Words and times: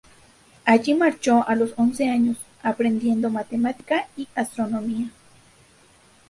Allí 0.65 0.95
marchó 0.95 1.47
a 1.47 1.53
los 1.53 1.75
once 1.77 2.09
años, 2.09 2.37
aprendiendo 2.63 3.29
matemática 3.29 4.07
y 4.17 4.27
astronomía. 4.33 5.11